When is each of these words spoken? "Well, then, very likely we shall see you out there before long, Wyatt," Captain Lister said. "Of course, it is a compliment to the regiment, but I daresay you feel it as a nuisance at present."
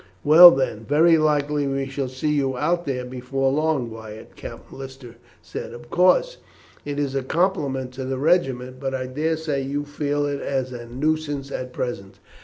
"Well, 0.23 0.49
then, 0.49 0.83
very 0.83 1.19
likely 1.19 1.67
we 1.67 1.85
shall 1.85 2.07
see 2.09 2.31
you 2.33 2.57
out 2.57 2.87
there 2.87 3.05
before 3.05 3.51
long, 3.51 3.91
Wyatt," 3.91 4.35
Captain 4.35 4.75
Lister 4.79 5.17
said. 5.43 5.73
"Of 5.73 5.91
course, 5.91 6.37
it 6.83 6.97
is 6.97 7.13
a 7.13 7.21
compliment 7.21 7.91
to 7.93 8.05
the 8.05 8.17
regiment, 8.17 8.79
but 8.79 8.95
I 8.95 9.05
daresay 9.05 9.61
you 9.61 9.85
feel 9.85 10.25
it 10.25 10.41
as 10.41 10.71
a 10.71 10.87
nuisance 10.87 11.51
at 11.51 11.71
present." 11.71 12.17